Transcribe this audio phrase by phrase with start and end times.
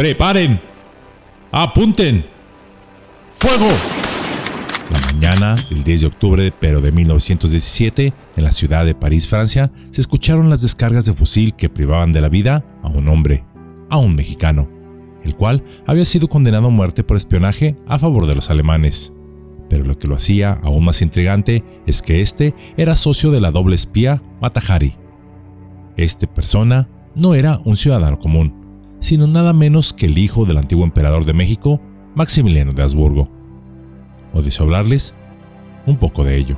[0.00, 0.58] ¡Preparen!
[1.52, 2.24] ¡Apunten!
[3.32, 3.68] ¡Fuego!
[4.90, 9.70] La mañana del 10 de octubre, pero de 1917, en la ciudad de París, Francia,
[9.90, 13.44] se escucharon las descargas de fusil que privaban de la vida a un hombre,
[13.90, 14.70] a un mexicano,
[15.22, 19.12] el cual había sido condenado a muerte por espionaje a favor de los alemanes.
[19.68, 23.50] Pero lo que lo hacía aún más intrigante es que este era socio de la
[23.50, 24.94] doble espía Matahari.
[25.98, 28.59] Este persona no era un ciudadano común,
[29.00, 31.80] sino nada menos que el hijo del antiguo emperador de México,
[32.14, 33.30] Maximiliano de Habsburgo
[34.32, 35.14] o deseo hablarles
[35.86, 36.56] un poco de ello.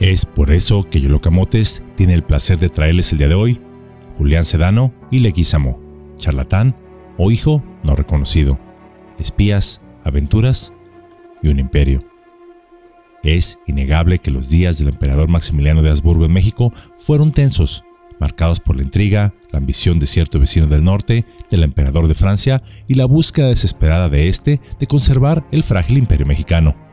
[0.00, 3.60] Es por eso que Yolocamotes tiene el placer de traerles el día de hoy
[4.18, 5.78] Julián Sedano y Leguizamo,
[6.16, 6.74] charlatán
[7.18, 8.58] o hijo no reconocido,
[9.18, 10.72] espías, aventuras
[11.42, 12.04] y un imperio.
[13.22, 17.84] Es innegable que los días del emperador Maximiliano de Habsburgo en México fueron tensos,
[18.20, 22.62] marcados por la intriga, la ambición de cierto vecino del norte, del emperador de Francia
[22.86, 26.86] y la búsqueda desesperada de éste de conservar el frágil imperio mexicano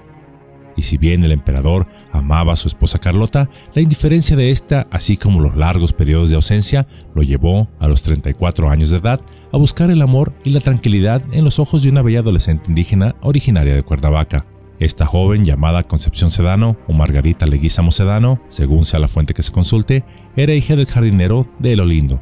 [0.76, 5.18] y si bien el emperador amaba a su esposa Carlota, la indiferencia de esta, así
[5.18, 9.58] como los largos periodos de ausencia, lo llevó, a los 34 años de edad, a
[9.58, 13.76] buscar el amor y la tranquilidad en los ojos de una bella adolescente indígena originaria
[13.76, 14.46] de Cuernavaca.
[14.80, 19.52] Esta joven, llamada Concepción Sedano o Margarita Leguizamo Sedano, según sea la fuente que se
[19.52, 20.04] consulte,
[20.36, 22.20] era hija del jardinero de El Lindo,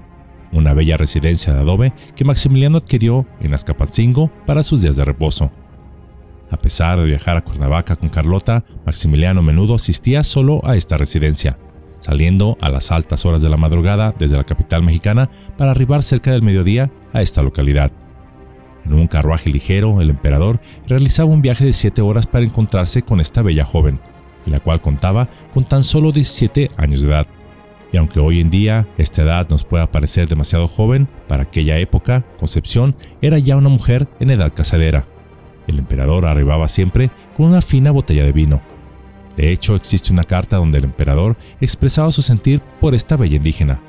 [0.52, 5.52] una bella residencia de adobe que Maximiliano adquirió en Azcapancingo para sus días de reposo.
[6.52, 11.58] A pesar de viajar a Cuernavaca con Carlota, Maximiliano menudo asistía solo a esta residencia,
[12.00, 16.32] saliendo a las altas horas de la madrugada desde la capital mexicana para arribar cerca
[16.32, 17.94] del mediodía a esta localidad.
[18.86, 23.20] En un carruaje ligero, el emperador realizaba un viaje de 7 horas para encontrarse con
[23.20, 24.00] esta bella joven,
[24.46, 27.28] la cual contaba con tan solo 17 años de edad.
[27.94, 32.26] Y aunque hoy en día esta edad nos pueda parecer demasiado joven, para aquella época,
[32.40, 35.06] Concepción era ya una mujer en edad casadera,
[35.68, 38.62] el emperador arribaba siempre con una fina botella de vino.
[39.38, 43.80] De hecho, existe una carta donde el emperador expresaba su sentir por esta bella indígena.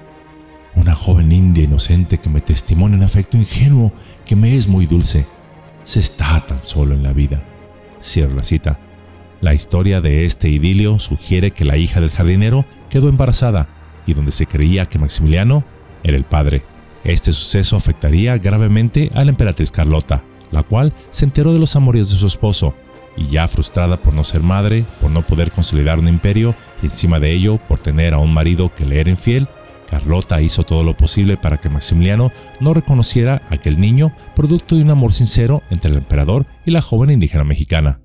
[0.75, 3.93] Una joven india inocente que me testimonia un afecto ingenuo
[4.25, 5.27] que me es muy dulce.
[5.85, 7.43] Se está tan solo en la vida.
[8.01, 8.79] Cierra la cita.
[9.41, 13.69] La historia de este idilio sugiere que la hija del jardinero quedó embarazada
[14.07, 15.65] y donde se creía que Maximiliano
[16.03, 16.63] era el padre.
[17.05, 20.23] Este suceso afectaría gravemente a la emperatriz Carlota,
[20.53, 22.75] la cual se enteró de los amoríos de su esposo,
[23.17, 27.19] y ya frustrada por no ser madre, por no poder consolidar un imperio, y encima
[27.19, 29.49] de ello por tener a un marido que le era infiel,
[29.93, 34.85] Carlota hizo todo lo posible para que Maximiliano no reconociera a aquel niño producto de
[34.85, 38.01] un amor sincero entre el emperador y la joven indígena mexicana.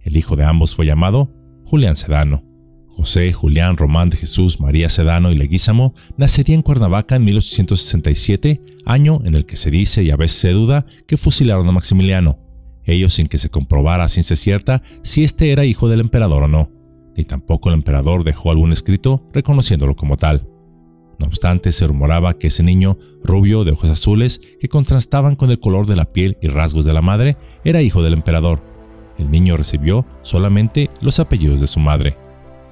[0.00, 1.30] El hijo de ambos fue llamado
[1.64, 2.44] Julián Sedano.
[2.86, 9.22] José Julián Román de Jesús María Sedano y Leguízamo nacería en Cuernavaca en 1867, año
[9.24, 12.40] en el que se dice y a veces se duda que fusilaron a Maximiliano,
[12.84, 16.48] ello sin que se comprobara a ciencia cierta si este era hijo del emperador o
[16.48, 16.70] no,
[17.16, 20.51] ni tampoco el emperador dejó algún escrito reconociéndolo como tal.
[21.18, 25.60] No obstante, se rumoraba que ese niño, rubio de ojos azules, que contrastaban con el
[25.60, 28.62] color de la piel y rasgos de la madre, era hijo del emperador.
[29.18, 32.16] El niño recibió solamente los apellidos de su madre.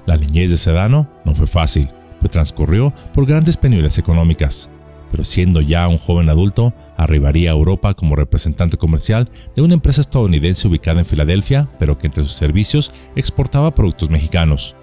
[0.05, 4.69] La niñez de Sedano no fue fácil, pues transcurrió por grandes penurias económicas,
[5.11, 10.01] pero siendo ya un joven adulto, arribaría a Europa como representante comercial de una empresa
[10.01, 14.75] estadounidense ubicada en Filadelfia, pero que entre sus servicios exportaba productos mexicanos.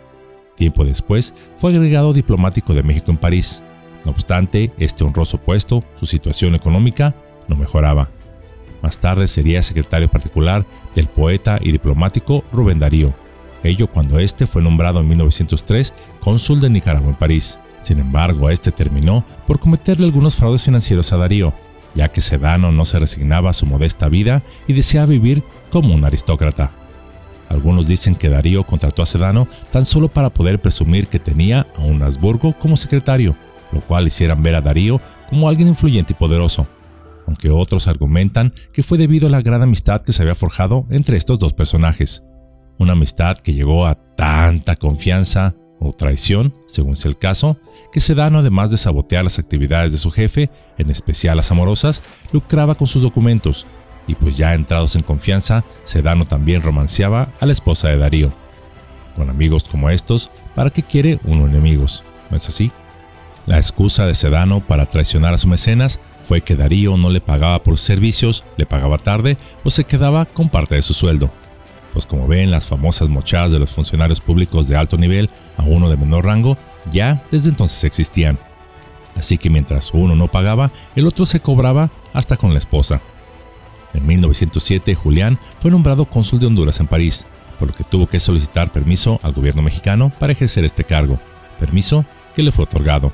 [0.58, 3.62] Tiempo después, fue agregado diplomático de México en París.
[4.04, 7.14] No obstante, este honroso puesto, su situación económica,
[7.48, 8.10] no mejoraba.
[8.82, 13.14] Más tarde sería secretario particular del poeta y diplomático Rubén Darío,
[13.62, 17.58] ello cuando este fue nombrado en 1903 cónsul de Nicaragua en París.
[17.82, 21.52] Sin embargo, este terminó por cometerle algunos fraudes financieros a Darío,
[21.94, 26.04] ya que Sedano no se resignaba a su modesta vida y deseaba vivir como un
[26.04, 26.70] aristócrata.
[27.48, 31.82] Algunos dicen que Darío contrató a Sedano tan solo para poder presumir que tenía a
[31.82, 33.36] un Habsburgo como secretario,
[33.72, 36.66] lo cual hicieran ver a Darío como alguien influyente y poderoso,
[37.26, 41.16] aunque otros argumentan que fue debido a la gran amistad que se había forjado entre
[41.16, 42.22] estos dos personajes.
[42.78, 47.58] Una amistad que llegó a tanta confianza o traición, según sea el caso,
[47.92, 52.02] que Sedano, además de sabotear las actividades de su jefe, en especial las amorosas,
[52.32, 53.66] lucraba con sus documentos,
[54.08, 58.32] y pues ya entrados en confianza, Sedano también romanceaba a la esposa de Darío.
[59.14, 62.02] Con amigos como estos, ¿para qué quiere uno enemigos?
[62.30, 62.72] ¿No es así?
[63.46, 67.62] La excusa de Sedano para traicionar a su mecenas fue que Darío no le pagaba
[67.62, 71.30] por servicios, le pagaba tarde o se quedaba con parte de su sueldo
[71.92, 75.88] pues como ven las famosas mochadas de los funcionarios públicos de alto nivel a uno
[75.90, 76.56] de menor rango
[76.90, 78.38] ya desde entonces existían.
[79.16, 83.00] Así que mientras uno no pagaba, el otro se cobraba hasta con la esposa.
[83.94, 87.26] En 1907, Julián fue nombrado cónsul de Honduras en París,
[87.58, 91.18] por lo que tuvo que solicitar permiso al gobierno mexicano para ejercer este cargo,
[91.58, 92.04] permiso
[92.34, 93.12] que le fue otorgado.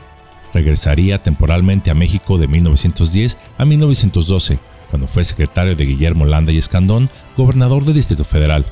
[0.52, 4.58] Regresaría temporalmente a México de 1910 a 1912,
[4.90, 8.66] cuando fue secretario de Guillermo Landa y Escandón, gobernador del Distrito Federal.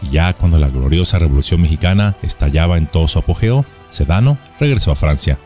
[0.00, 4.96] Y ya cuando la gloriosa Revolución Mexicana estallaba en todo su apogeo, Sedano regresó a
[4.96, 5.38] Francia.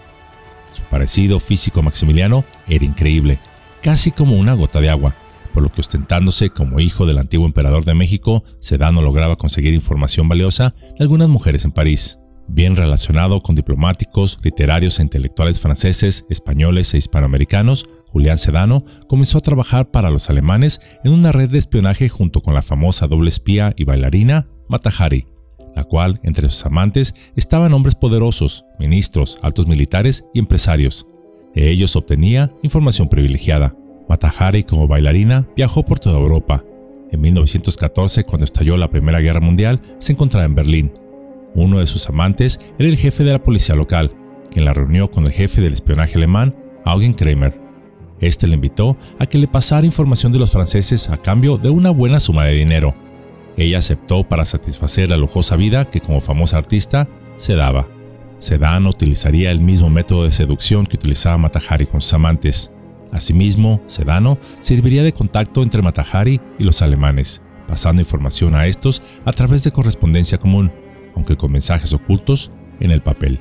[0.72, 3.38] Su parecido físico a Maximiliano era increíble,
[3.82, 5.14] casi como una gota de agua,
[5.56, 10.28] por lo que ostentándose como hijo del antiguo emperador de México, Sedano lograba conseguir información
[10.28, 16.92] valiosa de algunas mujeres en París bien relacionado con diplomáticos, literarios e intelectuales franceses, españoles
[16.92, 22.10] e hispanoamericanos, Julián Sedano comenzó a trabajar para los alemanes en una red de espionaje
[22.10, 25.24] junto con la famosa doble espía y bailarina Matahari,
[25.74, 31.06] la cual entre sus amantes estaban hombres poderosos, ministros, altos militares y empresarios.
[31.54, 33.74] De ellos obtenía información privilegiada.
[34.08, 36.64] Matahari como bailarina viajó por toda Europa.
[37.10, 40.92] En 1914, cuando estalló la Primera Guerra Mundial, se encontraba en Berlín,
[41.56, 44.12] uno de sus amantes era el jefe de la policía local,
[44.50, 46.54] quien la reunió con el jefe del espionaje alemán,
[46.84, 47.58] Eugen Kramer.
[48.20, 51.90] Este le invitó a que le pasara información de los franceses a cambio de una
[51.90, 52.94] buena suma de dinero.
[53.56, 57.08] Ella aceptó para satisfacer la lujosa vida que como famosa artista
[57.38, 57.88] se daba.
[58.36, 62.70] Sedano utilizaría el mismo método de seducción que utilizaba Matahari con sus amantes.
[63.12, 69.32] Asimismo, Sedano serviría de contacto entre Matahari y los alemanes, pasando información a estos a
[69.32, 70.72] través de correspondencia común,
[71.14, 72.50] aunque con mensajes ocultos
[72.80, 73.40] en el papel.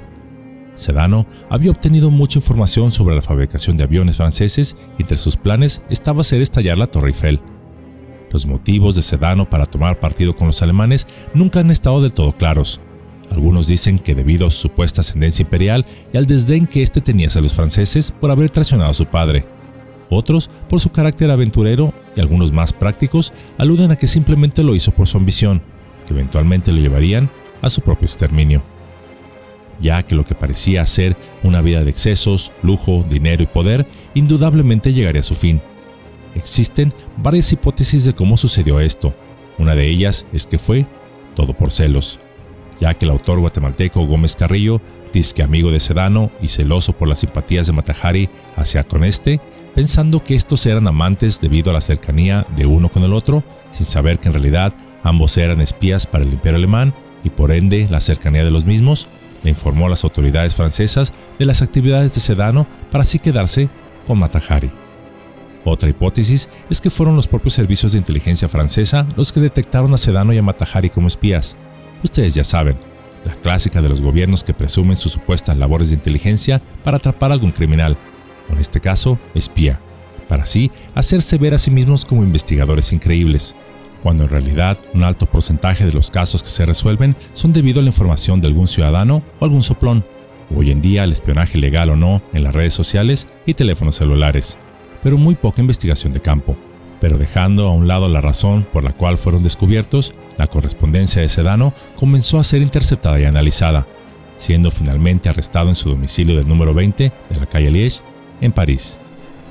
[0.75, 5.81] Sedano había obtenido mucha información sobre la fabricación de aviones franceses y entre sus planes
[5.89, 7.39] estaba hacer estallar la Torre Eiffel.
[8.31, 12.35] Los motivos de Sedano para tomar partido con los alemanes nunca han estado del todo
[12.35, 12.81] claros.
[13.31, 17.27] Algunos dicen que debido a su supuesta ascendencia imperial y al desdén que éste tenía
[17.27, 19.45] hacia los franceses por haber traicionado a su padre.
[20.09, 24.91] Otros por su carácter aventurero y algunos más prácticos aluden a que simplemente lo hizo
[24.91, 25.61] por su ambición,
[26.05, 27.29] que eventualmente lo llevarían
[27.61, 28.61] a su propio exterminio,
[29.79, 34.93] ya que lo que parecía ser una vida de excesos, lujo, dinero y poder indudablemente
[34.93, 35.61] llegaría a su fin.
[36.35, 39.13] Existen varias hipótesis de cómo sucedió esto.
[39.57, 40.85] Una de ellas es que fue
[41.33, 42.19] todo por celos,
[42.79, 44.81] ya que el autor guatemalteco Gómez Carrillo,
[45.13, 49.39] disque amigo de Sedano y celoso por las simpatías de Matajari hacia con este,
[49.75, 53.85] pensando que estos eran amantes debido a la cercanía de uno con el otro, sin
[53.85, 54.73] saber que en realidad
[55.03, 59.07] ambos eran espías para el imperio alemán, y por ende la cercanía de los mismos,
[59.43, 63.69] le informó a las autoridades francesas de las actividades de Sedano para así quedarse
[64.07, 64.71] con Matahari.
[65.65, 69.97] Otra hipótesis es que fueron los propios servicios de inteligencia francesa los que detectaron a
[69.97, 71.57] Sedano y a Matahari como espías.
[72.03, 72.77] Ustedes ya saben,
[73.25, 77.33] la clásica de los gobiernos que presumen sus supuestas labores de inteligencia para atrapar a
[77.33, 77.97] algún criminal,
[78.49, 79.79] en este caso, espía,
[80.27, 83.55] para así hacerse ver a sí mismos como investigadores increíbles
[84.05, 87.81] cuando en realidad un alto porcentaje de los casos que se resuelven son debido a
[87.81, 90.05] la información de algún ciudadano o algún soplón.
[90.55, 94.59] Hoy en día el espionaje legal o no en las redes sociales y teléfonos celulares,
[95.01, 96.55] pero muy poca investigación de campo.
[97.01, 101.29] Pero dejando a un lado la razón por la cual fueron descubiertos, la correspondencia de
[101.29, 103.87] Sedano comenzó a ser interceptada y analizada,
[104.37, 108.03] siendo finalmente arrestado en su domicilio del número 20 de la calle Liège,
[108.41, 108.99] en París.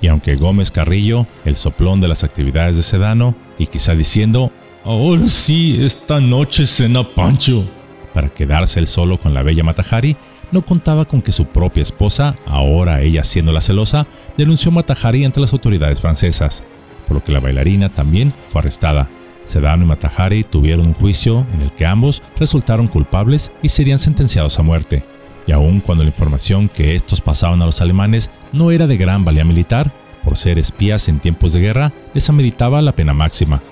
[0.01, 4.53] Y aunque Gómez Carrillo, el soplón de las actividades de Sedano, y quizá diciendo,
[4.85, 7.65] ahora sí, esta noche cena Pancho.
[8.13, 10.17] Para quedarse él solo con la bella Matajari,
[10.53, 15.41] no contaba con que su propia esposa, ahora ella siendo la celosa, denunció Matajari ante
[15.41, 16.63] las autoridades francesas,
[17.09, 19.09] por lo que la bailarina también fue arrestada.
[19.45, 24.59] Sedano y Matajari tuvieron un juicio en el que ambos resultaron culpables y serían sentenciados
[24.59, 25.05] a muerte.
[25.47, 29.25] Y aun cuando la información que estos pasaban a los alemanes no era de gran
[29.25, 29.93] valía militar,
[30.25, 33.63] por ser espías en tiempos de guerra, les ameritaba la pena máxima.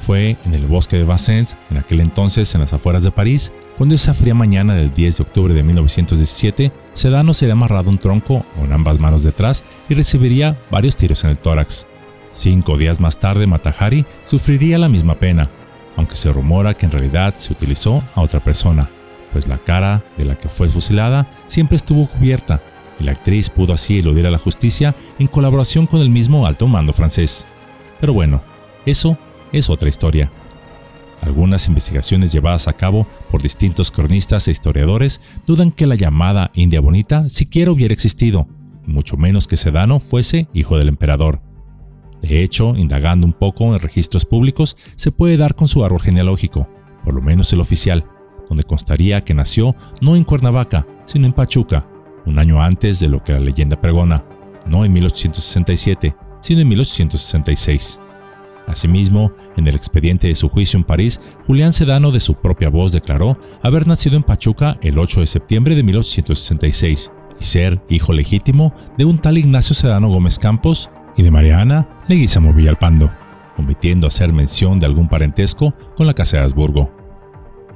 [0.00, 3.94] Fue en el bosque de Vincennes, en aquel entonces en las afueras de París, cuando
[3.94, 8.72] esa fría mañana del 10 de octubre de 1917, Sedano sería amarrado un tronco con
[8.72, 11.86] ambas manos detrás y recibiría varios tiros en el tórax.
[12.32, 15.50] Cinco días más tarde, Matahari sufriría la misma pena,
[15.96, 18.88] aunque se rumora que en realidad se utilizó a otra persona,
[19.32, 22.62] pues la cara de la que fue fusilada siempre estuvo cubierta
[23.00, 26.66] y la actriz pudo así eludir a la justicia en colaboración con el mismo alto
[26.66, 27.46] mando francés.
[28.00, 28.42] Pero bueno,
[28.86, 29.18] eso
[29.52, 30.30] es otra historia.
[31.22, 36.80] Algunas investigaciones llevadas a cabo por distintos cronistas e historiadores dudan que la llamada India
[36.80, 38.46] Bonita siquiera hubiera existido,
[38.86, 41.40] y mucho menos que Sedano fuese hijo del emperador.
[42.22, 46.68] De hecho, indagando un poco en registros públicos, se puede dar con su árbol genealógico,
[47.04, 48.04] por lo menos el oficial,
[48.48, 51.86] donde constaría que nació no en Cuernavaca, sino en Pachuca,
[52.26, 54.24] un año antes de lo que la leyenda pregona,
[54.66, 58.00] no en 1867, sino en 1866.
[58.68, 62.92] Asimismo, en el expediente de su juicio en París, Julián Sedano de su propia voz
[62.92, 68.74] declaró haber nacido en Pachuca el 8 de septiembre de 1866 y ser hijo legítimo
[68.98, 73.10] de un tal Ignacio Sedano Gómez Campos y de Mariana Leguizamo Villalpando,
[73.56, 77.07] omitiendo hacer mención de algún parentesco con la Casa de Habsburgo.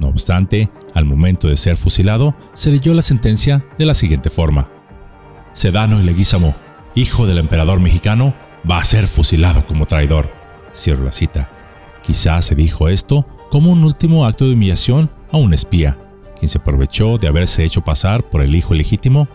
[0.02, 4.68] No obstante, al momento de ser fusilado, se leyó la sentencia de la siguiente forma.
[5.52, 6.56] Sedano y Leguizamo,
[6.96, 8.34] hijo del emperador mexicano,
[8.68, 10.32] va a ser fusilado como traidor.
[10.74, 11.50] Cierro la cita.
[12.02, 15.98] Quizás se dijo esto como un último acto de humillación a un espía,
[16.36, 19.28] quien se aprovechó de haberse hecho pasar por el hijo legítimo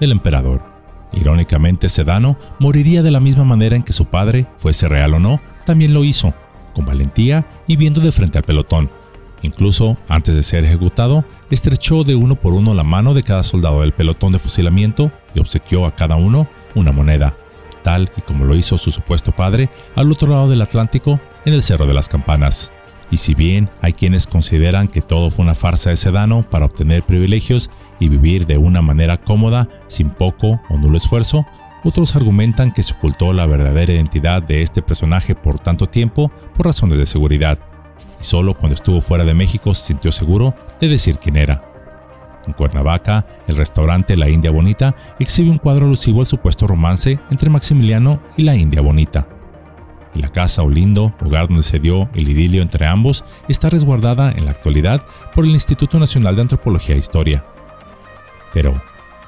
[0.00, 0.64] del emperador.
[1.12, 5.40] Irónicamente, Sedano moriría de la misma manera en que su padre, fuese real o no,
[5.64, 6.34] también lo hizo,
[6.74, 8.90] con valentía y viendo de frente al pelotón.
[9.42, 13.80] Incluso, antes de ser ejecutado, estrechó de uno por uno la mano de cada soldado
[13.80, 17.36] del pelotón de fusilamiento y obsequió a cada uno una moneda,
[17.82, 21.62] tal y como lo hizo su supuesto padre al otro lado del Atlántico, en el
[21.62, 22.70] Cerro de las Campanas.
[23.10, 27.02] Y si bien hay quienes consideran que todo fue una farsa de Sedano para obtener
[27.02, 31.46] privilegios y vivir de una manera cómoda, sin poco o nulo esfuerzo,
[31.84, 36.66] otros argumentan que se ocultó la verdadera identidad de este personaje por tanto tiempo por
[36.66, 37.58] razones de seguridad,
[38.20, 41.64] y solo cuando estuvo fuera de México se sintió seguro de decir quién era.
[42.46, 47.50] En Cuernavaca, el restaurante La India Bonita exhibe un cuadro alusivo al supuesto romance entre
[47.50, 49.28] Maximiliano y la India Bonita.
[50.14, 54.52] La casa Olindo, lugar donde se dio el idilio entre ambos, está resguardada en la
[54.52, 55.02] actualidad
[55.34, 57.44] por el Instituto Nacional de Antropología e Historia.
[58.52, 58.80] Pero,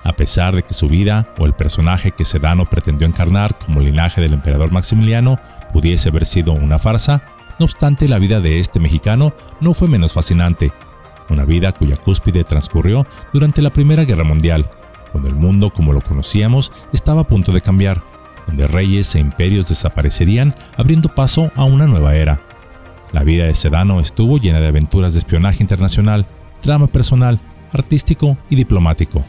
[0.03, 4.21] a pesar de que su vida o el personaje que Sedano pretendió encarnar como linaje
[4.23, 5.39] del emperador Maximiliano
[5.73, 7.23] pudiese haber sido una farsa,
[7.61, 10.73] no obstante la vida de este mexicano no fue menos fascinante,
[11.29, 14.71] una vida cuya cúspide transcurrió durante la Primera Guerra Mundial,
[15.12, 18.02] cuando el mundo como lo conocíamos estaba a punto de cambiar,
[18.47, 22.40] donde reyes e imperios desaparecerían abriendo paso a una nueva era.
[23.12, 26.26] La vida de Sedano estuvo llena de aventuras de espionaje internacional,
[26.62, 27.38] drama personal,
[27.75, 29.23] artístico y diplomático,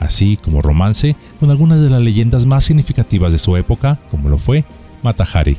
[0.00, 4.38] así como romance con algunas de las leyendas más significativas de su época, como lo
[4.38, 4.64] fue
[5.04, 5.58] Matahari.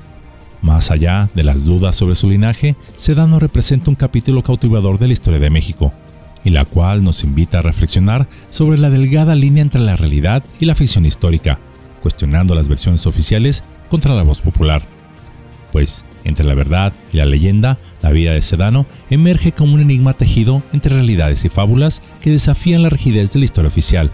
[0.61, 5.13] Más allá de las dudas sobre su linaje, Sedano representa un capítulo cautivador de la
[5.13, 5.93] historia de México,
[6.43, 10.65] y la cual nos invita a reflexionar sobre la delgada línea entre la realidad y
[10.65, 11.59] la ficción histórica,
[12.01, 14.81] cuestionando las versiones oficiales contra la voz popular.
[15.71, 20.13] Pues, entre la verdad y la leyenda, la vida de Sedano emerge como un enigma
[20.13, 24.11] tejido entre realidades y fábulas que desafían la rigidez de la historia oficial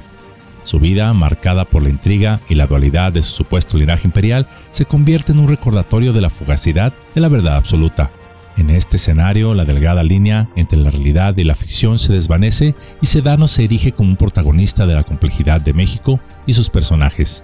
[0.63, 4.85] su vida, marcada por la intriga y la dualidad de su supuesto linaje imperial, se
[4.85, 8.11] convierte en un recordatorio de la fugacidad de la verdad absoluta.
[8.55, 13.07] En este escenario, la delgada línea entre la realidad y la ficción se desvanece y
[13.07, 17.43] Sedano se erige como un protagonista de la complejidad de México y sus personajes.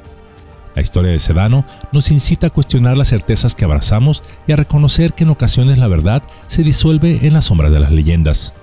[0.76, 5.14] La historia de Sedano nos incita a cuestionar las certezas que abrazamos y a reconocer
[5.14, 8.54] que en ocasiones la verdad se disuelve en las sombras de las leyendas.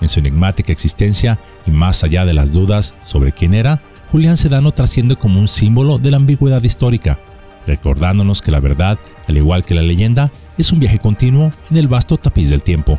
[0.00, 4.72] En su enigmática existencia y más allá de las dudas sobre quién era, Julián Sedano
[4.72, 7.18] trasciende como un símbolo de la ambigüedad histórica,
[7.66, 11.88] recordándonos que la verdad, al igual que la leyenda, es un viaje continuo en el
[11.88, 12.98] vasto tapiz del tiempo.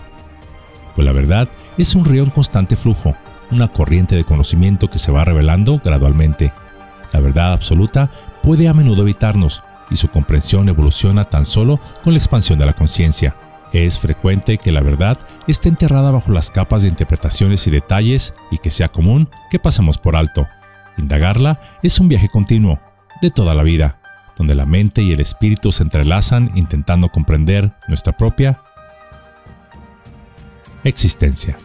[0.95, 3.15] Pues la verdad es un río en constante flujo,
[3.51, 6.53] una corriente de conocimiento que se va revelando gradualmente.
[7.11, 8.11] La verdad absoluta
[8.43, 12.73] puede a menudo evitarnos, y su comprensión evoluciona tan solo con la expansión de la
[12.73, 13.35] conciencia.
[13.71, 18.57] Es frecuente que la verdad esté enterrada bajo las capas de interpretaciones y detalles y
[18.57, 20.47] que sea común que pasemos por alto.
[20.97, 22.79] Indagarla es un viaje continuo,
[23.21, 23.99] de toda la vida,
[24.37, 28.61] donde la mente y el espíritu se entrelazan intentando comprender nuestra propia
[30.83, 31.57] existencia.